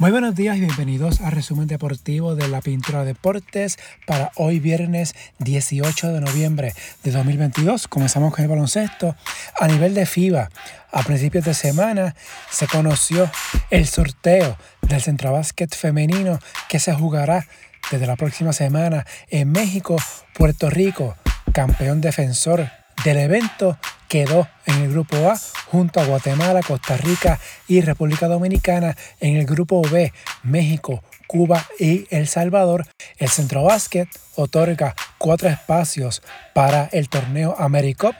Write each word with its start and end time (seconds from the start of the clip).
Muy 0.00 0.12
buenos 0.12 0.36
días 0.36 0.56
y 0.56 0.60
bienvenidos 0.60 1.20
al 1.22 1.32
resumen 1.32 1.66
deportivo 1.66 2.36
de 2.36 2.46
la 2.46 2.60
Pintura 2.60 3.02
Deportes 3.02 3.80
para 4.06 4.30
hoy 4.36 4.60
viernes 4.60 5.16
18 5.40 6.12
de 6.12 6.20
noviembre 6.20 6.72
de 7.02 7.10
2022. 7.10 7.88
Comenzamos 7.88 8.32
con 8.32 8.44
el 8.44 8.48
baloncesto. 8.48 9.16
A 9.58 9.66
nivel 9.66 9.94
de 9.94 10.06
FIBA, 10.06 10.50
a 10.92 11.02
principios 11.02 11.44
de 11.46 11.52
semana 11.52 12.14
se 12.48 12.68
conoció 12.68 13.28
el 13.70 13.88
sorteo 13.88 14.56
del 14.82 15.02
Centrobásquet 15.02 15.74
femenino 15.74 16.38
que 16.68 16.78
se 16.78 16.94
jugará 16.94 17.48
desde 17.90 18.06
la 18.06 18.14
próxima 18.14 18.52
semana 18.52 19.04
en 19.30 19.50
México, 19.50 19.96
Puerto 20.32 20.70
Rico, 20.70 21.16
campeón 21.52 22.00
defensor 22.00 22.70
del 23.02 23.16
evento 23.16 23.76
quedó 24.08 24.48
en 24.66 24.82
el 24.82 24.90
grupo 24.90 25.16
A 25.30 25.38
junto 25.66 26.00
a 26.00 26.04
Guatemala, 26.04 26.62
Costa 26.62 26.96
Rica 26.96 27.38
y 27.68 27.80
República 27.80 28.26
Dominicana. 28.26 28.96
En 29.20 29.36
el 29.36 29.46
grupo 29.46 29.82
B, 29.82 30.12
México, 30.42 31.02
Cuba 31.26 31.64
y 31.78 32.06
El 32.10 32.26
Salvador. 32.26 32.86
El 33.18 33.28
Centro 33.28 33.62
Básquet 33.62 34.08
otorga 34.34 34.94
cuatro 35.18 35.48
espacios 35.48 36.22
para 36.54 36.88
el 36.92 37.08
torneo 37.08 37.54
AmeriCup, 37.58 38.14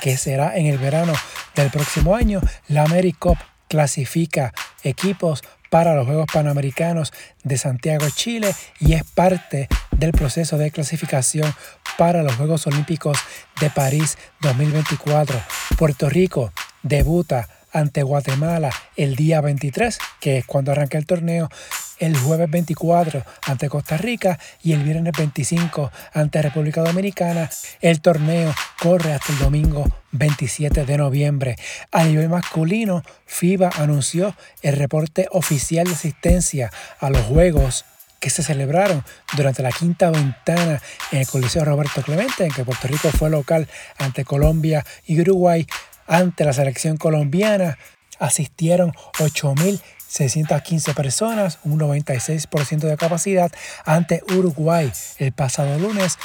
que 0.00 0.16
será 0.16 0.56
en 0.56 0.66
el 0.66 0.78
verano 0.78 1.12
del 1.54 1.70
próximo 1.70 2.14
año. 2.14 2.40
La 2.68 2.84
AmeriCup 2.84 3.36
clasifica 3.68 4.54
equipos 4.82 5.42
para 5.70 5.94
los 5.94 6.06
Juegos 6.06 6.26
Panamericanos 6.32 7.12
de 7.44 7.56
Santiago, 7.56 8.06
Chile, 8.10 8.54
y 8.80 8.94
es 8.94 9.04
parte 9.04 9.68
del 9.92 10.12
proceso 10.12 10.58
de 10.58 10.70
clasificación 10.70 11.54
para 12.00 12.22
los 12.22 12.34
Juegos 12.36 12.66
Olímpicos 12.66 13.18
de 13.60 13.68
París 13.68 14.16
2024. 14.40 15.38
Puerto 15.76 16.08
Rico 16.08 16.50
debuta 16.82 17.46
ante 17.72 18.02
Guatemala 18.02 18.70
el 18.96 19.16
día 19.16 19.42
23, 19.42 19.98
que 20.18 20.38
es 20.38 20.46
cuando 20.46 20.72
arranca 20.72 20.96
el 20.96 21.04
torneo, 21.04 21.50
el 21.98 22.16
jueves 22.16 22.50
24 22.50 23.22
ante 23.46 23.68
Costa 23.68 23.98
Rica 23.98 24.38
y 24.62 24.72
el 24.72 24.82
viernes 24.82 25.12
25 25.14 25.92
ante 26.14 26.40
República 26.40 26.80
Dominicana. 26.80 27.50
El 27.82 28.00
torneo 28.00 28.54
corre 28.80 29.12
hasta 29.12 29.34
el 29.34 29.38
domingo 29.38 29.84
27 30.12 30.86
de 30.86 30.96
noviembre. 30.96 31.56
A 31.92 32.04
nivel 32.04 32.30
masculino, 32.30 33.02
FIBA 33.26 33.72
anunció 33.76 34.34
el 34.62 34.76
reporte 34.76 35.28
oficial 35.32 35.86
de 35.86 35.92
asistencia 35.92 36.72
a 36.98 37.10
los 37.10 37.26
Juegos 37.26 37.84
que 38.20 38.30
se 38.30 38.42
celebraron 38.42 39.02
durante 39.34 39.62
la 39.62 39.72
quinta 39.72 40.10
ventana 40.10 40.80
en 41.10 41.18
el 41.20 41.26
Coliseo 41.26 41.64
Roberto 41.64 42.02
Clemente, 42.02 42.44
en 42.44 42.52
que 42.52 42.64
Puerto 42.64 42.86
Rico 42.86 43.10
fue 43.10 43.30
local 43.30 43.66
ante 43.98 44.24
Colombia 44.24 44.84
y 45.06 45.20
Uruguay. 45.20 45.66
Ante 46.06 46.44
la 46.44 46.52
selección 46.52 46.98
colombiana 46.98 47.78
asistieron 48.18 48.92
8.615 49.18 50.94
personas, 50.94 51.58
un 51.64 51.80
96% 51.80 52.80
de 52.80 52.96
capacidad. 52.96 53.50
Ante 53.84 54.22
Uruguay 54.36 54.92
el 55.18 55.32
pasado 55.32 55.78
lunes 55.78 56.18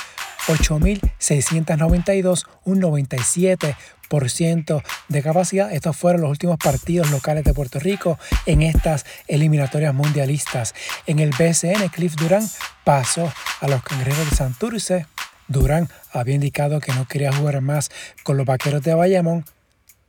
8.692, 0.47 2.45
un 2.65 2.81
97% 2.81 3.75
de 5.09 5.21
capacidad. 5.21 5.71
Estos 5.71 5.97
fueron 5.97 6.21
los 6.21 6.29
últimos 6.29 6.57
partidos 6.57 7.11
locales 7.11 7.43
de 7.43 7.53
Puerto 7.53 7.79
Rico 7.79 8.17
en 8.45 8.61
estas 8.61 9.05
eliminatorias 9.27 9.93
mundialistas. 9.93 10.73
En 11.05 11.19
el 11.19 11.31
BCN, 11.31 11.89
Cliff 11.89 12.15
Durán 12.15 12.47
pasó 12.83 13.31
a 13.61 13.67
los 13.67 13.83
cangrejeros 13.83 14.29
de 14.29 14.35
Santurce. 14.35 15.05
Durán 15.47 15.89
había 16.11 16.35
indicado 16.35 16.79
que 16.79 16.93
no 16.93 17.07
quería 17.07 17.33
jugar 17.33 17.61
más 17.61 17.91
con 18.23 18.37
los 18.37 18.45
vaqueros 18.45 18.81
de 18.83 18.93
Bayamón. 18.93 19.45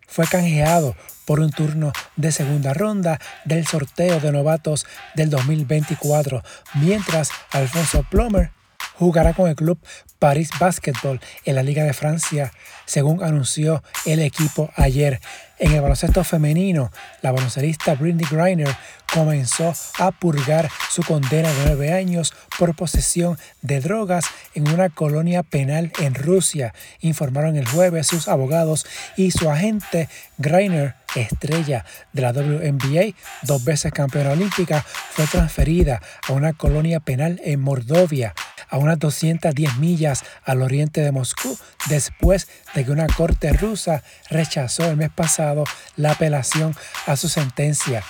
Fue 0.07 0.27
canjeado 0.27 0.95
por 1.25 1.41
un 1.41 1.51
turno 1.51 1.93
de 2.15 2.31
segunda 2.31 2.73
ronda 2.73 3.19
del 3.45 3.67
sorteo 3.67 4.21
de 4.21 4.31
novatos 4.31 4.87
del 5.17 5.31
2024, 5.31 6.43
mientras 6.75 7.31
Alfonso 7.51 8.05
Plomer 8.09 8.53
jugará 8.99 9.35
con 9.35 9.49
el 9.49 9.57
club 9.57 9.79
Paris 10.19 10.51
Basketball 10.59 11.21
en 11.45 11.55
la 11.55 11.63
Liga 11.63 11.85
de 11.85 11.93
Francia, 11.93 12.53
según 12.87 13.23
anunció 13.23 13.83
el 14.05 14.21
equipo 14.21 14.71
ayer. 14.77 15.21
En 15.59 15.73
el 15.73 15.81
baloncesto 15.81 16.23
femenino, 16.23 16.91
la 17.23 17.33
baloncerista 17.33 17.95
Brindy 17.95 18.27
Griner 18.31 18.75
comenzó 19.13 19.73
a 19.99 20.11
purgar 20.11 20.71
su 20.91 21.03
condena 21.03 21.51
de 21.51 21.65
nueve 21.67 21.93
años 21.93 22.35
por 22.59 22.75
posesión 22.75 23.39
de 23.63 23.81
drogas 23.81 24.27
en 24.55 24.69
una 24.69 24.91
colonia 24.91 25.43
penal 25.43 25.93
en 25.99 26.15
Rusia, 26.15 26.75
informaron 27.01 27.57
el 27.57 27.67
jueves 27.67 28.07
sus 28.07 28.29
abogados 28.29 28.87
y 29.17 29.31
su 29.31 29.51
agente 29.51 30.09
Griner 30.37 30.95
estrella 31.15 31.85
de 32.13 32.23
la 32.23 32.33
WNBA, 32.33 33.15
dos 33.43 33.65
veces 33.65 33.93
campeona 33.93 34.33
olímpica, 34.33 34.83
fue 34.83 35.27
transferida 35.27 36.03
a 36.29 36.33
una 36.33 36.53
colonia 36.53 37.01
penal 37.01 37.41
en 37.45 37.61
Mordovia 37.61 38.35
a 38.69 38.79
unas 38.79 38.99
210 38.99 39.79
millas 39.79 40.25
al 40.45 40.63
oriente 40.63 41.01
de 41.01 41.13
Moscú 41.13 41.59
después 41.89 42.49
de 42.75 42.85
que 42.85 42.91
una 42.91 43.07
corte 43.07 43.53
rusa 43.53 44.03
rechazó 44.31 44.85
el 44.85 44.97
mes 44.97 45.11
pasado 45.11 45.65
la 45.97 46.13
apelación 46.13 46.75
a 47.07 47.17
su 47.17 47.29
sentencia. 47.29 48.03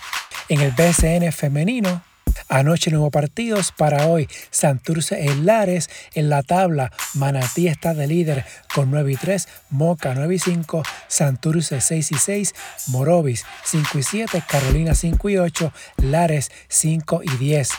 En 0.49 0.61
el 0.61 0.73
BCN 0.73 1.33
femenino, 1.33 2.03
Anoche 2.49 2.91
no 2.91 3.01
hubo 3.01 3.11
partidos 3.11 3.73
para 3.73 4.07
hoy. 4.07 4.29
Santurce 4.51 5.25
e 5.27 5.35
Lares 5.35 5.91
en 6.15 6.29
la 6.29 6.43
tabla. 6.43 6.93
Manatí 7.15 7.67
está 7.67 7.95
de 7.95 8.07
líder 8.07 8.45
con 8.75 8.91
9 8.91 9.13
y 9.13 9.17
3. 9.17 9.49
Moca 9.71 10.15
9 10.15 10.35
y 10.35 10.39
5. 10.39 10.83
Santurce 11.09 11.81
6 11.81 12.13
y 12.13 12.15
6. 12.15 12.55
Morovis 12.89 13.45
5 13.65 13.99
y 13.99 14.03
7. 14.03 14.43
Carolina 14.47 14.95
5 14.95 15.31
y 15.31 15.39
8. 15.39 15.73
Lares 15.99 16.51
5 16.69 17.23
y 17.25 17.37
10. 17.37 17.71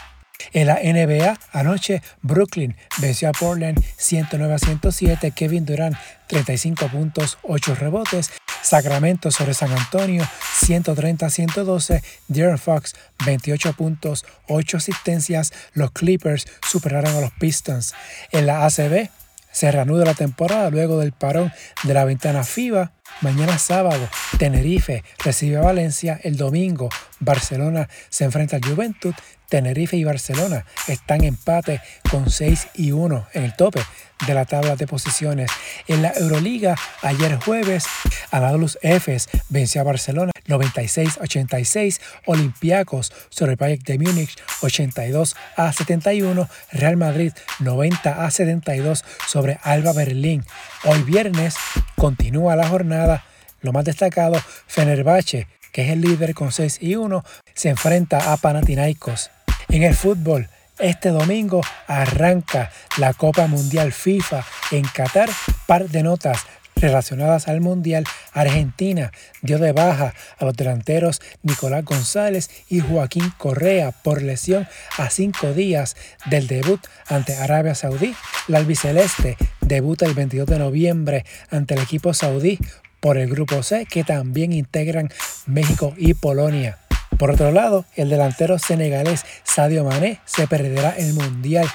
En 0.54 0.68
la 0.68 0.76
NBA, 0.76 1.40
anoche 1.52 2.02
Brooklyn 2.22 2.76
venció 2.98 3.30
a 3.30 3.32
Portland 3.32 3.84
109 3.98 4.54
a 4.54 4.60
107, 4.60 5.32
Kevin 5.32 5.66
Durant 5.66 5.96
35 6.28 6.88
puntos, 6.90 7.38
8 7.44 7.76
rebotes, 7.76 8.32
Sacramento 8.62 9.32
sobre 9.32 9.54
San 9.54 9.72
Antonio 9.72 10.28
130 10.66 11.26
a 11.26 11.30
112, 11.30 12.04
De'Aaron 12.28 12.58
Fox 12.58 12.96
28 13.26 13.74
puntos, 13.74 14.26
8 14.48 14.78
asistencias, 14.78 15.54
los 15.74 15.92
Clippers 15.92 16.48
superaron 16.68 17.16
a 17.16 17.22
los 17.22 17.32
Pistons. 17.32 17.94
En 18.32 18.46
la 18.46 18.66
ACB, 18.66 19.10
se 19.58 19.72
reanuda 19.72 20.06
la 20.06 20.14
temporada 20.14 20.70
luego 20.70 21.00
del 21.00 21.14
parón 21.14 21.52
de 21.82 21.96
la 21.96 22.06
ventana 22.06 22.44
FIBA. 22.44 22.92
Mañana 23.22 23.58
sábado, 23.58 24.08
Tenerife 24.38 25.04
recibe 25.26 25.58
a 25.58 25.62
Valencia. 25.62 26.20
El 26.22 26.38
domingo, 26.38 26.90
Barcelona 27.20 27.90
se 28.10 28.26
enfrenta 28.26 28.58
al 28.58 28.64
Juventud. 28.64 29.16
Tenerife 29.50 29.98
y 29.98 30.04
Barcelona 30.04 30.64
están 30.88 31.22
en 31.22 31.30
empate 31.30 31.82
con 32.12 32.30
6 32.30 32.68
y 32.76 32.92
1 32.92 33.30
en 33.34 33.46
el 33.46 33.56
tope 33.56 33.82
de 34.28 34.34
la 34.36 34.46
tabla 34.46 34.76
de 34.76 34.86
posiciones. 34.86 35.50
En 35.88 36.04
la 36.04 36.12
Euroliga, 36.12 36.76
ayer 37.02 37.40
jueves, 37.44 37.86
Anadolu 38.30 38.70
Efes 38.84 39.28
venció 39.50 39.82
a 39.82 39.86
Barcelona 39.86 40.32
96-86, 40.48 42.00
Olympiacos 42.26 43.14
sobre 43.30 43.54
el 43.54 43.58
Bayern 43.58 43.84
de 43.84 44.00
Múnich 44.00 44.36
82 44.62 45.36
a 45.56 45.72
71, 45.72 46.50
Real 46.72 46.98
Madrid 46.98 47.34
90 47.60 48.26
a 48.26 48.32
72 48.32 49.04
sobre 49.28 49.60
Alba 49.64 49.94
Berlín. 49.94 50.44
Hoy 50.84 51.04
viernes 51.04 51.56
continúa 51.96 52.56
la 52.56 52.68
jornada. 52.68 53.26
Lo 53.62 53.74
más 53.74 53.86
destacado, 53.86 54.42
Fenerbahce, 54.68 55.48
que 55.72 55.84
es 55.84 55.90
el 55.92 56.02
líder 56.02 56.34
con 56.34 56.52
6 56.52 56.80
y 56.82 56.96
1, 56.96 57.24
se 57.54 57.70
enfrenta 57.70 58.32
a 58.32 58.38
Panathinaikos. 58.38 59.32
En 59.70 59.84
el 59.84 59.96
fútbol, 59.96 60.50
este 60.80 61.10
domingo 61.10 61.62
arranca 61.88 62.72
la 62.98 63.14
Copa 63.14 63.48
Mundial 63.48 63.92
FIFA 63.92 64.46
en 64.72 64.84
Qatar. 64.84 65.30
Par 65.66 65.90
de 65.90 66.04
notas 66.04 66.46
relacionadas 66.80 67.48
al 67.48 67.62
Mundial. 67.62 68.06
Argentina 68.34 69.12
dio 69.42 69.60
de 69.60 69.72
baja 69.72 70.14
a 70.38 70.46
los 70.46 70.56
delanteros 70.56 71.22
Nicolás 71.44 71.86
González 71.86 72.50
y 72.70 72.80
Joaquín 72.80 73.32
Correa 73.38 73.92
por 73.92 74.22
lesión 74.22 74.68
a 74.98 75.10
cinco 75.10 75.54
días 75.54 75.96
del 76.26 76.48
debut 76.48 76.80
ante 77.08 77.36
Arabia 77.36 77.76
Saudí. 77.76 78.16
La 78.48 78.60
albiceleste 78.60 79.38
debuta 79.62 80.06
el 80.06 80.14
22 80.14 80.48
de 80.48 80.60
noviembre 80.60 81.26
ante 81.50 81.74
el 81.74 81.82
equipo 81.82 82.14
saudí 82.14 82.60
por 83.00 83.18
el 83.18 83.30
grupo 83.30 83.64
C 83.64 83.86
que 83.86 84.04
también 84.04 84.54
integran 84.54 85.10
México 85.46 85.94
y 85.98 86.14
Polonia. 86.14 86.80
Por 87.18 87.32
otro 87.32 87.52
lado, 87.52 87.86
el 87.96 88.10
delantero 88.10 88.60
senegalés 88.60 89.26
Sadio 89.44 89.84
Mané 89.84 90.20
se 90.26 90.48
perderá 90.48 90.92
el 90.92 91.14
Mundial 91.14 91.68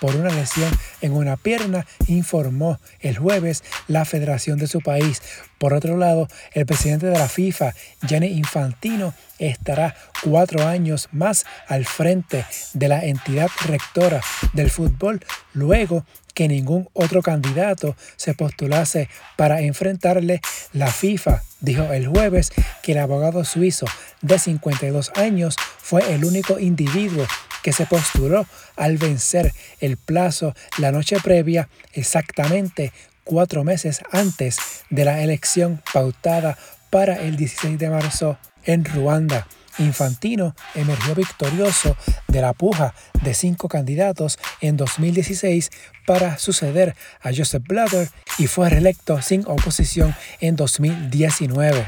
por 0.00 0.16
una 0.16 0.30
lesión 0.30 0.70
en 1.00 1.12
una 1.12 1.36
pierna, 1.36 1.86
informó 2.06 2.78
el 3.00 3.18
jueves 3.18 3.62
la 3.86 4.04
federación 4.04 4.58
de 4.58 4.66
su 4.66 4.80
país. 4.80 5.22
Por 5.58 5.74
otro 5.74 5.96
lado, 5.96 6.28
el 6.52 6.66
presidente 6.66 7.06
de 7.06 7.18
la 7.18 7.28
FIFA, 7.28 7.74
Gianni 8.06 8.28
Infantino, 8.28 9.14
estará 9.38 9.96
cuatro 10.22 10.66
años 10.66 11.08
más 11.12 11.44
al 11.66 11.84
frente 11.84 12.44
de 12.74 12.88
la 12.88 13.04
entidad 13.04 13.50
rectora 13.66 14.20
del 14.52 14.70
fútbol 14.70 15.20
luego 15.52 16.04
que 16.34 16.46
ningún 16.46 16.88
otro 16.92 17.20
candidato 17.20 17.96
se 18.16 18.34
postulase 18.34 19.08
para 19.36 19.60
enfrentarle. 19.60 20.40
La 20.72 20.86
FIFA 20.86 21.42
dijo 21.60 21.92
el 21.92 22.06
jueves 22.06 22.52
que 22.82 22.92
el 22.92 22.98
abogado 22.98 23.44
suizo 23.44 23.86
de 24.22 24.38
52 24.38 25.10
años, 25.16 25.56
fue 25.78 26.14
el 26.14 26.24
único 26.24 26.60
individuo 26.60 27.26
que 27.64 27.72
se 27.72 27.86
postuló 27.86 28.46
al 28.76 28.98
vencer 28.98 29.52
el 29.80 29.96
plazo 29.96 30.54
la 30.78 30.92
noche 30.92 31.16
previa, 31.20 31.68
exactamente 31.92 32.92
cuatro 33.28 33.62
meses 33.62 34.00
antes 34.10 34.56
de 34.88 35.04
la 35.04 35.22
elección 35.22 35.82
pautada 35.92 36.56
para 36.88 37.14
el 37.20 37.36
16 37.36 37.78
de 37.78 37.90
marzo 37.90 38.38
en 38.64 38.86
Ruanda. 38.86 39.46
Infantino 39.78 40.56
emergió 40.74 41.14
victorioso 41.14 41.94
de 42.26 42.40
la 42.40 42.54
puja 42.54 42.94
de 43.22 43.34
cinco 43.34 43.68
candidatos 43.68 44.38
en 44.62 44.78
2016 44.78 45.70
para 46.06 46.38
suceder 46.38 46.96
a 47.20 47.30
Joseph 47.36 47.62
Blatter 47.68 48.08
y 48.38 48.46
fue 48.46 48.70
reelecto 48.70 49.20
sin 49.20 49.44
oposición 49.46 50.16
en 50.40 50.56
2019. 50.56 51.86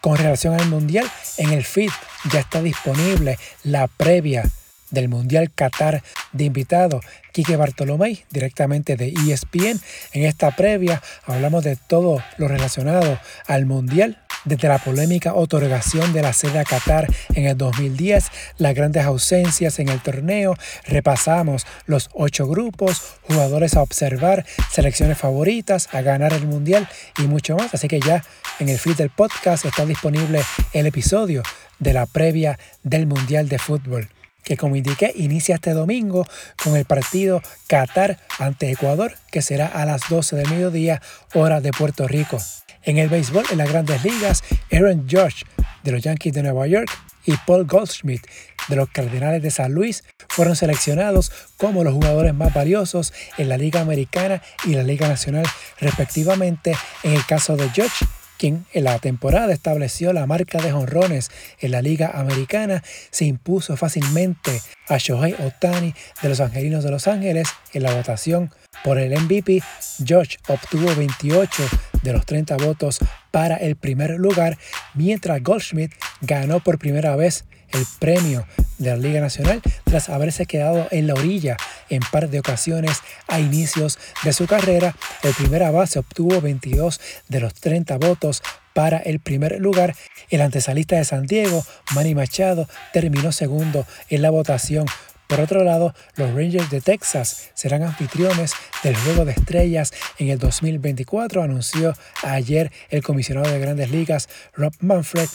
Con 0.00 0.16
relación 0.16 0.54
al 0.54 0.68
Mundial, 0.68 1.10
en 1.36 1.52
el 1.52 1.64
feed 1.64 1.90
ya 2.30 2.40
está 2.40 2.62
disponible 2.62 3.38
la 3.64 3.88
previa 3.88 4.44
del 4.90 5.08
Mundial 5.08 5.50
Qatar 5.52 6.02
de 6.32 6.44
invitado 6.44 7.00
Quique 7.32 7.56
Bartolomé 7.56 8.24
directamente 8.30 8.96
de 8.96 9.08
ESPN. 9.08 9.80
En 10.12 10.24
esta 10.24 10.50
previa 10.54 11.02
hablamos 11.24 11.64
de 11.64 11.76
todo 11.76 12.22
lo 12.38 12.48
relacionado 12.48 13.18
al 13.46 13.66
Mundial 13.66 14.18
desde 14.46 14.68
la 14.68 14.78
polémica 14.78 15.34
otorgación 15.34 16.12
de 16.12 16.22
la 16.22 16.32
sede 16.32 16.60
a 16.60 16.64
Qatar 16.64 17.06
en 17.34 17.46
el 17.46 17.58
2010, 17.58 18.30
las 18.58 18.74
grandes 18.74 19.04
ausencias 19.04 19.78
en 19.78 19.88
el 19.88 20.00
torneo, 20.00 20.54
repasamos 20.86 21.66
los 21.84 22.08
ocho 22.14 22.46
grupos, 22.46 23.16
jugadores 23.22 23.74
a 23.74 23.82
observar, 23.82 24.46
selecciones 24.70 25.18
favoritas, 25.18 25.88
a 25.92 26.00
ganar 26.00 26.32
el 26.32 26.46
mundial 26.46 26.88
y 27.18 27.22
mucho 27.22 27.56
más. 27.56 27.74
Así 27.74 27.88
que 27.88 28.00
ya 28.00 28.24
en 28.60 28.68
el 28.68 28.78
feed 28.78 28.96
del 28.96 29.10
podcast 29.10 29.64
está 29.64 29.84
disponible 29.84 30.40
el 30.72 30.86
episodio 30.86 31.42
de 31.78 31.92
la 31.92 32.06
previa 32.06 32.58
del 32.84 33.06
Mundial 33.06 33.48
de 33.48 33.58
Fútbol 33.58 34.08
que 34.46 34.56
como 34.56 34.76
indiqué 34.76 35.12
inicia 35.16 35.56
este 35.56 35.72
domingo 35.72 36.24
con 36.62 36.76
el 36.76 36.84
partido 36.84 37.42
Qatar 37.66 38.20
ante 38.38 38.70
Ecuador, 38.70 39.16
que 39.32 39.42
será 39.42 39.66
a 39.66 39.84
las 39.84 40.02
12 40.08 40.36
del 40.36 40.48
mediodía, 40.48 41.02
hora 41.34 41.60
de 41.60 41.72
Puerto 41.72 42.06
Rico. 42.06 42.38
En 42.84 42.98
el 42.98 43.08
béisbol, 43.08 43.44
en 43.50 43.58
las 43.58 43.68
grandes 43.68 44.04
ligas, 44.04 44.44
Aaron 44.70 45.06
George 45.08 45.44
de 45.82 45.90
los 45.90 46.00
Yankees 46.00 46.32
de 46.32 46.44
Nueva 46.44 46.68
York 46.68 46.88
y 47.24 47.36
Paul 47.44 47.66
Goldschmidt 47.66 48.24
de 48.68 48.76
los 48.76 48.88
Cardenales 48.88 49.42
de 49.42 49.50
San 49.50 49.72
Luis 49.72 50.04
fueron 50.28 50.54
seleccionados 50.54 51.32
como 51.56 51.82
los 51.82 51.94
jugadores 51.94 52.32
más 52.32 52.54
valiosos 52.54 53.12
en 53.38 53.48
la 53.48 53.58
Liga 53.58 53.80
Americana 53.80 54.42
y 54.64 54.74
la 54.74 54.84
Liga 54.84 55.08
Nacional 55.08 55.44
respectivamente. 55.80 56.76
En 57.02 57.14
el 57.14 57.26
caso 57.26 57.56
de 57.56 57.68
George, 57.70 58.06
quien 58.38 58.66
en 58.72 58.84
la 58.84 58.98
temporada 58.98 59.52
estableció 59.52 60.12
la 60.12 60.26
marca 60.26 60.60
de 60.60 60.72
jonrones 60.72 61.30
en 61.60 61.70
la 61.70 61.82
Liga 61.82 62.12
Americana, 62.14 62.82
se 63.10 63.24
impuso 63.24 63.76
fácilmente 63.76 64.60
a 64.88 64.98
Shohei 64.98 65.34
Otani 65.34 65.94
de 66.22 66.28
los 66.28 66.40
Angelinos 66.40 66.84
de 66.84 66.90
Los 66.90 67.08
Ángeles 67.08 67.48
en 67.72 67.82
la 67.82 67.94
votación 67.94 68.50
por 68.84 68.98
el 68.98 69.18
MVP. 69.18 69.62
George 70.04 70.38
obtuvo 70.48 70.94
28 70.94 71.62
de 72.02 72.12
los 72.12 72.24
30 72.26 72.56
votos 72.56 72.98
para 73.30 73.56
el 73.56 73.76
primer 73.76 74.10
lugar, 74.12 74.58
mientras 74.94 75.42
Goldschmidt 75.42 75.92
ganó 76.20 76.60
por 76.60 76.78
primera 76.78 77.16
vez 77.16 77.44
el 77.72 77.84
premio 77.98 78.46
de 78.78 78.90
la 78.90 78.96
Liga 78.96 79.20
Nacional 79.20 79.60
tras 79.84 80.08
haberse 80.08 80.46
quedado 80.46 80.86
en 80.90 81.06
la 81.06 81.14
orilla 81.14 81.56
en 81.88 82.00
par 82.10 82.28
de 82.28 82.40
ocasiones 82.40 83.00
a 83.28 83.40
inicios 83.40 83.98
de 84.24 84.32
su 84.32 84.46
carrera. 84.46 84.94
El 85.22 85.34
primera 85.34 85.70
base 85.70 85.98
obtuvo 85.98 86.40
22 86.40 87.00
de 87.28 87.40
los 87.40 87.54
30 87.54 87.98
votos 87.98 88.42
para 88.74 88.98
el 88.98 89.20
primer 89.20 89.60
lugar. 89.60 89.94
El 90.30 90.42
antesalista 90.42 90.96
de 90.96 91.04
San 91.04 91.26
Diego, 91.26 91.64
Manny 91.94 92.14
Machado, 92.14 92.68
terminó 92.92 93.32
segundo 93.32 93.86
en 94.08 94.22
la 94.22 94.30
votación 94.30 94.86
por 95.26 95.40
otro 95.40 95.64
lado, 95.64 95.92
los 96.14 96.32
Rangers 96.34 96.70
de 96.70 96.80
Texas 96.80 97.50
serán 97.54 97.82
anfitriones 97.82 98.52
del 98.84 98.94
Juego 98.96 99.24
de 99.24 99.32
Estrellas 99.32 99.92
en 100.18 100.28
el 100.28 100.38
2024, 100.38 101.42
anunció 101.42 101.94
ayer 102.22 102.70
el 102.90 103.02
comisionado 103.02 103.50
de 103.50 103.58
Grandes 103.58 103.90
Ligas 103.90 104.28
Rob 104.54 104.72
Manfred. 104.80 105.28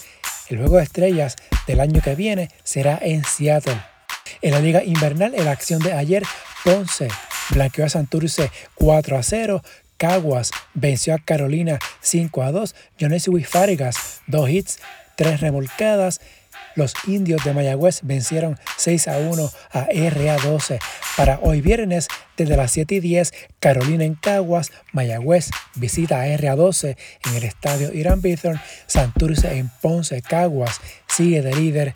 El 0.48 0.60
Juego 0.60 0.78
de 0.78 0.84
Estrellas 0.84 1.36
del 1.68 1.82
año 1.82 2.02
que 2.02 2.16
viene 2.16 2.50
será 2.64 3.00
en 3.02 3.26
Seattle. 3.26 3.82
En 4.42 4.52
la 4.52 4.60
Liga 4.60 4.84
Invernal, 4.84 5.34
en 5.36 5.46
la 5.46 5.52
acción 5.52 5.82
de 5.82 5.94
ayer, 5.94 6.24
Ponce 6.64 7.08
blanqueó 7.50 7.86
a 7.86 7.90
Santurce 7.90 8.52
4 8.76 9.18
a 9.18 9.24
0, 9.24 9.64
Caguas 9.98 10.52
venció 10.74 11.14
a 11.14 11.20
Carolina 11.20 11.80
5 12.02 12.42
a 12.44 12.52
2, 12.52 12.76
Jonesy 13.00 13.44
Fáregas 13.44 14.22
2 14.28 14.50
hits, 14.50 14.80
3 15.16 15.42
remolcadas, 15.42 16.22
los 16.76 16.94
indios 17.06 17.44
de 17.44 17.54
Mayagüez 17.54 18.00
vencieron 18.04 18.58
6 18.78 19.08
a 19.10 19.18
1 19.18 19.52
a 19.72 19.88
RA12. 19.88 20.80
Para 21.18 21.40
hoy 21.42 21.62
viernes, 21.62 22.08
desde 22.38 22.56
las 22.56 22.72
7 22.72 22.96
y 22.96 23.00
10, 23.02 23.34
Carolina 23.60 24.06
en 24.06 24.16
Caguas, 24.16 24.72
Mayagüez 24.94 25.50
visita 25.76 26.22
a 26.22 26.28
RA12 26.28 26.96
en 27.28 27.36
el 27.36 27.44
estadio 27.44 27.94
Irán 27.94 28.22
Bithorn, 28.22 28.62
Santurce 28.88 29.58
en 29.58 29.70
Ponce, 29.82 30.22
Caguas 30.22 30.80
sigue 31.08 31.42
de 31.42 31.54
líder 31.54 31.94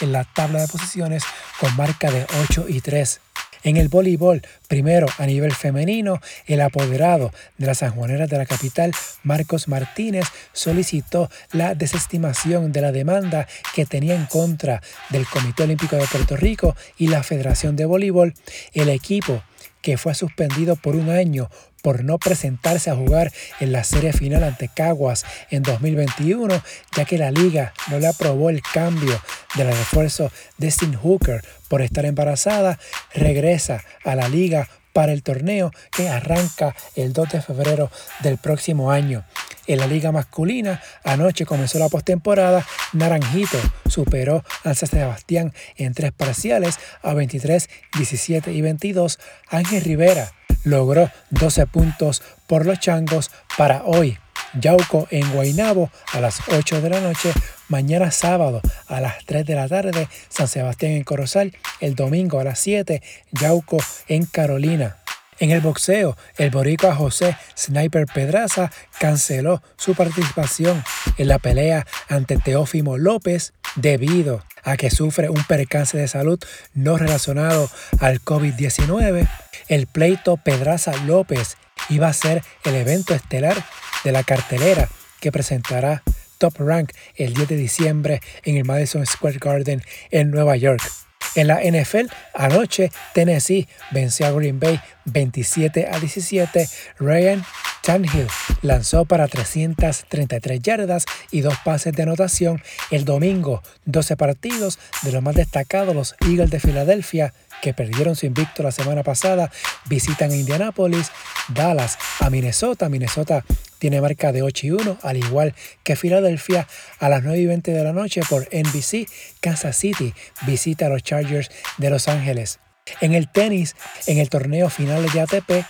en 0.00 0.12
la 0.12 0.24
tabla 0.24 0.60
de 0.60 0.68
posiciones 0.68 1.22
con 1.60 1.74
marca 1.76 2.10
de 2.10 2.26
8 2.42 2.66
y 2.68 2.80
3. 2.80 3.20
En 3.62 3.76
el 3.76 3.88
voleibol, 3.88 4.42
primero 4.68 5.08
a 5.18 5.26
nivel 5.26 5.52
femenino, 5.52 6.20
el 6.46 6.60
apoderado 6.60 7.32
de 7.58 7.66
las 7.66 7.78
sanjuaneras 7.78 8.30
de 8.30 8.38
la 8.38 8.46
capital, 8.46 8.92
Marcos 9.24 9.66
Martínez, 9.66 10.26
solicitó 10.52 11.28
la 11.50 11.74
desestimación 11.74 12.70
de 12.70 12.80
la 12.80 12.92
demanda 12.92 13.48
que 13.74 13.84
tenía 13.84 14.14
en 14.14 14.26
contra 14.26 14.82
del 15.10 15.26
Comité 15.26 15.64
Olímpico 15.64 15.96
de 15.96 16.06
Puerto 16.06 16.36
Rico 16.36 16.76
y 16.96 17.08
la 17.08 17.24
Federación 17.24 17.74
de 17.74 17.86
Voleibol. 17.86 18.34
El 18.72 18.88
equipo 18.88 19.42
que 19.82 19.98
fue 19.98 20.14
suspendido 20.14 20.76
por 20.76 20.94
un 20.94 21.10
año 21.10 21.50
por 21.86 22.02
no 22.02 22.18
presentarse 22.18 22.90
a 22.90 22.96
jugar 22.96 23.32
en 23.60 23.70
la 23.70 23.84
serie 23.84 24.12
final 24.12 24.42
ante 24.42 24.66
Caguas 24.66 25.24
en 25.52 25.62
2021, 25.62 26.60
ya 26.96 27.04
que 27.04 27.16
la 27.16 27.30
liga 27.30 27.74
no 27.92 28.00
le 28.00 28.08
aprobó 28.08 28.50
el 28.50 28.60
cambio 28.60 29.22
del 29.54 29.68
refuerzo 29.68 30.32
de 30.58 30.72
Sin 30.72 30.94
Hooker 30.94 31.44
por 31.68 31.82
estar 31.82 32.04
embarazada, 32.04 32.80
regresa 33.14 33.84
a 34.02 34.16
la 34.16 34.28
liga 34.28 34.68
para 34.92 35.12
el 35.12 35.22
torneo 35.22 35.70
que 35.92 36.08
arranca 36.08 36.74
el 36.96 37.12
2 37.12 37.28
de 37.28 37.40
febrero 37.40 37.88
del 38.18 38.38
próximo 38.38 38.90
año. 38.90 39.24
En 39.66 39.78
la 39.78 39.86
liga 39.86 40.12
masculina, 40.12 40.80
anoche 41.04 41.44
comenzó 41.44 41.78
la 41.78 41.88
postemporada. 41.88 42.64
Naranjito 42.92 43.58
superó 43.88 44.44
a 44.64 44.74
San 44.74 44.88
Sebastián 44.88 45.52
en 45.76 45.94
tres 45.94 46.12
parciales 46.12 46.78
a 47.02 47.14
23, 47.14 47.68
17 47.96 48.52
y 48.52 48.60
22. 48.60 49.18
Ángel 49.48 49.82
Rivera 49.82 50.32
logró 50.64 51.10
12 51.30 51.66
puntos 51.66 52.22
por 52.46 52.66
los 52.66 52.78
changos 52.80 53.30
para 53.56 53.84
hoy. 53.84 54.18
Yauco 54.58 55.06
en 55.10 55.30
Guainabo 55.32 55.90
a 56.12 56.20
las 56.20 56.40
8 56.48 56.80
de 56.80 56.90
la 56.90 57.00
noche, 57.00 57.32
mañana 57.68 58.10
sábado 58.10 58.60
a 58.86 59.00
las 59.00 59.24
3 59.26 59.44
de 59.44 59.54
la 59.54 59.68
tarde, 59.68 60.08
San 60.28 60.48
Sebastián 60.48 60.92
en 60.92 61.04
Corozal, 61.04 61.54
el 61.80 61.94
domingo 61.94 62.40
a 62.40 62.44
las 62.44 62.58
7, 62.60 63.02
Yauco 63.32 63.78
en 64.08 64.24
Carolina. 64.24 64.96
En 65.38 65.50
el 65.50 65.60
boxeo, 65.60 66.16
el 66.38 66.50
boricua 66.50 66.94
José 66.94 67.36
Sniper 67.56 68.06
Pedraza 68.06 68.70
canceló 68.98 69.62
su 69.76 69.94
participación 69.94 70.82
en 71.18 71.28
la 71.28 71.38
pelea 71.38 71.86
ante 72.08 72.38
Teófimo 72.38 72.96
López 72.96 73.52
debido 73.74 74.42
a 74.64 74.76
que 74.76 74.90
sufre 74.90 75.28
un 75.28 75.44
percance 75.44 75.98
de 75.98 76.08
salud 76.08 76.38
no 76.72 76.96
relacionado 76.96 77.70
al 78.00 78.22
COVID-19. 78.22 79.28
El 79.68 79.86
pleito 79.86 80.38
Pedraza 80.38 80.96
López 81.04 81.56
iba 81.90 82.08
a 82.08 82.12
ser 82.14 82.42
el 82.64 82.74
evento 82.74 83.14
estelar 83.14 83.62
de 84.04 84.12
la 84.12 84.24
cartelera 84.24 84.88
que 85.20 85.32
presentará 85.32 86.02
Top 86.38 86.54
Rank 86.58 86.92
el 87.14 87.34
10 87.34 87.48
de 87.48 87.56
diciembre 87.56 88.20
en 88.44 88.56
el 88.56 88.64
Madison 88.64 89.06
Square 89.06 89.38
Garden 89.38 89.82
en 90.10 90.30
Nueva 90.30 90.56
York. 90.56 91.05
En 91.36 91.48
la 91.48 91.60
NFL, 91.60 92.06
anoche 92.34 92.90
Tennessee 93.12 93.68
venció 93.90 94.26
a 94.26 94.30
Green 94.32 94.58
Bay 94.58 94.80
27 95.04 95.86
a 95.92 96.00
17. 96.00 96.66
Ryan 96.98 97.44
Tannehill 97.82 98.26
lanzó 98.62 99.04
para 99.04 99.28
333 99.28 100.60
yardas 100.60 101.04
y 101.30 101.42
dos 101.42 101.54
pases 101.64 101.92
de 101.92 102.02
anotación. 102.02 102.62
El 102.90 103.04
domingo, 103.04 103.62
12 103.84 104.16
partidos 104.16 104.78
de 105.02 105.12
los 105.12 105.22
más 105.22 105.36
destacados, 105.36 105.94
los 105.94 106.16
Eagles 106.22 106.50
de 106.50 106.58
Filadelfia, 106.58 107.34
que 107.66 107.74
perdieron 107.74 108.14
su 108.14 108.26
invicto 108.26 108.62
la 108.62 108.70
semana 108.70 109.02
pasada, 109.02 109.50
visitan 109.86 110.30
a 110.30 110.36
Indianapolis, 110.36 111.10
Dallas 111.48 111.98
a 112.20 112.30
Minnesota. 112.30 112.88
Minnesota 112.88 113.44
tiene 113.80 114.00
marca 114.00 114.30
de 114.30 114.42
8 114.42 114.66
y 114.68 114.70
1, 114.70 114.98
al 115.02 115.16
igual 115.16 115.52
que 115.82 115.96
Filadelfia. 115.96 116.68
A 117.00 117.08
las 117.08 117.24
9 117.24 117.40
y 117.40 117.46
20 117.46 117.72
de 117.72 117.82
la 117.82 117.92
noche 117.92 118.20
por 118.30 118.46
NBC, 118.52 119.08
Kansas 119.40 119.76
City 119.76 120.14
visita 120.46 120.86
a 120.86 120.90
los 120.90 121.02
Chargers 121.02 121.50
de 121.78 121.90
Los 121.90 122.06
Ángeles. 122.06 122.60
En 123.00 123.14
el 123.14 123.28
tenis, 123.28 123.74
en 124.06 124.18
el 124.18 124.28
torneo 124.28 124.70
final 124.70 125.04
de 125.10 125.20
ATP, 125.20 125.66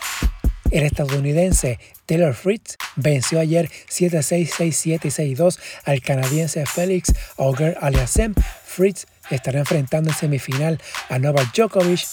El 0.71 0.83
estadounidense 0.83 1.79
Taylor 2.07 2.35
Fritz 2.35 2.77
venció 2.97 3.41
ayer 3.41 3.71
7-6, 3.89 4.51
6-7 4.51 5.01
y 5.05 5.35
6-2 5.35 5.59
al 5.85 6.03
canadiense 6.03 6.67
Félix 6.67 7.15
Auger 7.39 7.79
Aliassime. 7.81 8.35
Fritz 8.77 9.07
estará 9.31 9.61
enfrentando 9.61 10.11
en 10.11 10.17
semifinal 10.17 10.79
a 11.09 11.19
Novak 11.19 11.55
Djokovic 11.55 12.05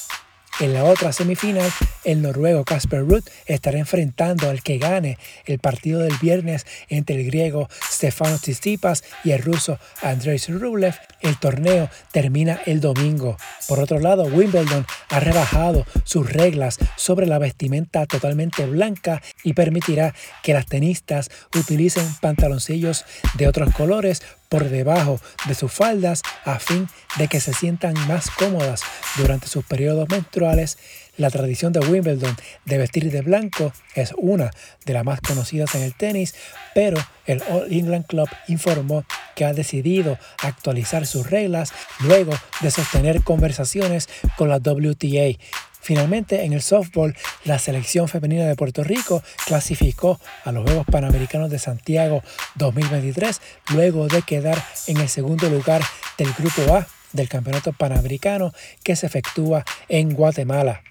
en 0.59 0.73
la 0.73 0.83
otra 0.83 1.11
semifinal, 1.11 1.71
el 2.03 2.21
noruego 2.21 2.63
Casper 2.63 2.99
Ruud 2.99 3.23
estará 3.47 3.79
enfrentando 3.79 4.51
al 4.51 4.61
que 4.61 4.77
gane 4.77 5.17
el 5.45 5.57
partido 5.57 6.01
del 6.01 6.15
viernes 6.21 6.67
entre 6.89 7.15
el 7.15 7.25
griego 7.25 7.69
Stefanos 7.91 8.41
Tsitsipas 8.41 9.03
y 9.23 9.31
el 9.31 9.41
ruso 9.41 9.79
Andrei 10.03 10.37
Rublev. 10.47 10.93
El 11.21 11.39
torneo 11.39 11.89
termina 12.11 12.61
el 12.67 12.81
domingo. 12.81 13.35
Por 13.67 13.79
otro 13.79 13.99
lado, 13.99 14.25
Wimbledon 14.25 14.85
ha 15.09 15.19
rebajado 15.19 15.87
sus 16.03 16.31
reglas 16.31 16.77
sobre 16.97 17.25
la 17.25 17.39
vestimenta 17.39 18.05
totalmente 18.05 18.67
blanca 18.67 19.23
y 19.43 19.53
permitirá 19.53 20.13
que 20.43 20.53
las 20.53 20.67
tenistas 20.67 21.31
utilicen 21.57 22.05
pantaloncillos 22.21 23.05
de 23.33 23.47
otros 23.47 23.73
colores 23.73 24.21
por 24.53 24.69
debajo 24.69 25.19
de 25.47 25.55
sus 25.55 25.73
faldas 25.73 26.21
a 26.45 26.59
fin 26.59 26.87
de 27.17 27.27
que 27.27 27.39
se 27.39 27.53
sientan 27.53 27.95
más 28.07 28.29
cómodas 28.29 28.83
durante 29.17 29.47
sus 29.47 29.65
periodos 29.65 30.07
menstruales. 30.09 30.77
La 31.17 31.31
tradición 31.31 31.73
de 31.73 31.79
Wimbledon 31.79 32.37
de 32.63 32.77
vestir 32.77 33.09
de 33.09 33.21
blanco 33.21 33.73
es 33.95 34.13
una 34.15 34.51
de 34.85 34.93
las 34.93 35.03
más 35.03 35.21
conocidas 35.21 35.73
en 35.73 35.81
el 35.81 35.95
tenis, 35.95 36.35
pero 36.75 37.03
el 37.25 37.41
All 37.49 37.73
England 37.73 38.05
Club 38.05 38.29
informó 38.47 39.05
que 39.35 39.43
ha 39.43 39.53
decidido 39.53 40.19
actualizar 40.43 41.07
sus 41.07 41.31
reglas 41.31 41.73
luego 42.01 42.33
de 42.61 42.69
sostener 42.69 43.23
conversaciones 43.23 44.07
con 44.37 44.49
la 44.49 44.57
WTA 44.57 45.39
Finalmente, 45.83 46.45
en 46.45 46.53
el 46.53 46.61
softball, 46.61 47.13
la 47.43 47.59
selección 47.59 48.07
femenina 48.07 48.45
de 48.45 48.55
Puerto 48.55 48.85
Rico 48.85 49.21
clasificó 49.45 50.17
a 50.45 50.53
los 50.53 50.63
Juegos 50.63 50.85
Panamericanos 50.89 51.49
de 51.49 51.59
Santiago 51.59 52.23
2023 52.55 53.41
luego 53.73 54.07
de 54.07 54.21
quedar 54.21 54.63
en 54.87 54.97
el 54.97 55.09
segundo 55.09 55.49
lugar 55.49 55.81
del 56.17 56.31
Grupo 56.33 56.73
A 56.73 56.87
del 57.11 57.27
Campeonato 57.27 57.73
Panamericano 57.73 58.53
que 58.81 58.95
se 58.95 59.07
efectúa 59.07 59.65
en 59.89 60.13
Guatemala. 60.13 60.83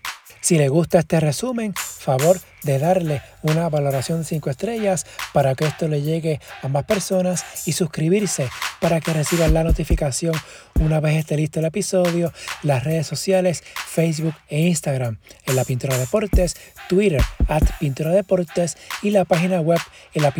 Si 0.42 0.58
le 0.58 0.68
gusta 0.68 0.98
este 0.98 1.20
resumen, 1.20 1.72
favor 1.74 2.38
de 2.62 2.78
darle 2.78 3.22
una 3.42 3.70
valoración 3.70 4.18
de 4.18 4.24
5 4.24 4.50
estrellas 4.50 5.06
para 5.32 5.54
que 5.54 5.64
esto 5.64 5.88
le 5.88 6.02
llegue 6.02 6.38
a 6.62 6.68
más 6.68 6.84
personas 6.84 7.44
y 7.64 7.72
suscribirse 7.72 8.50
para 8.82 9.00
que 9.00 9.12
reciban 9.12 9.54
la 9.54 9.62
notificación 9.62 10.34
una 10.80 10.98
vez 10.98 11.16
esté 11.16 11.36
listo 11.36 11.60
el 11.60 11.66
episodio, 11.66 12.32
las 12.64 12.82
redes 12.82 13.06
sociales, 13.06 13.62
Facebook 13.86 14.34
e 14.48 14.62
Instagram, 14.62 15.18
en 15.46 15.56
la 15.56 15.64
Pintura 15.64 15.96
Deportes, 15.96 16.56
Twitter, 16.88 17.22
at 17.46 17.62
Pintura 17.78 18.10
Deportes 18.10 18.76
y 19.00 19.10
la 19.10 19.24
página 19.24 19.60
web 19.60 19.78
en 20.14 20.22
la 20.22 20.32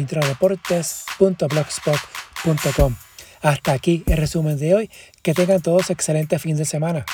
Hasta 3.40 3.72
aquí 3.72 4.02
el 4.06 4.16
resumen 4.16 4.58
de 4.58 4.74
hoy. 4.74 4.90
Que 5.22 5.34
tengan 5.34 5.62
todos 5.62 5.90
excelente 5.90 6.38
fin 6.40 6.56
de 6.56 6.64
semana. 6.64 7.04